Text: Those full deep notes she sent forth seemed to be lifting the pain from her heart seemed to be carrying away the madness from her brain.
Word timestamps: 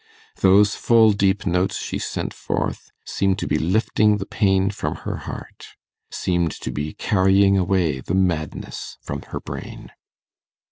Those 0.37 0.73
full 0.73 1.13
deep 1.13 1.45
notes 1.45 1.77
she 1.77 1.99
sent 1.99 2.33
forth 2.33 2.89
seemed 3.05 3.37
to 3.37 3.45
be 3.45 3.59
lifting 3.59 4.17
the 4.17 4.25
pain 4.25 4.71
from 4.71 4.95
her 5.05 5.17
heart 5.29 5.75
seemed 6.09 6.53
to 6.61 6.71
be 6.71 6.93
carrying 6.93 7.55
away 7.55 7.99
the 7.99 8.15
madness 8.15 8.97
from 9.03 9.21
her 9.29 9.39
brain. 9.39 9.91